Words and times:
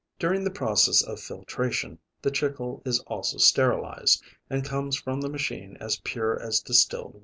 During 0.17 0.43
the 0.43 0.49
process 0.49 1.03
of 1.03 1.19
filtration 1.19 1.99
the 2.23 2.31
chicle 2.31 2.81
is 2.83 2.97
also 3.01 3.37
sterilized, 3.37 4.23
and 4.49 4.65
comes 4.65 4.97
from 4.97 5.21
the 5.21 5.29
machine 5.29 5.77
as 5.79 5.99
pure 6.03 6.41
as 6.41 6.59
distilled 6.59 7.13
water. 7.13 7.19